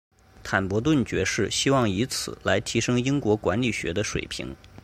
[0.41, 4.55] 坦伯顿爵士希望以此来提升英国管理学的水平。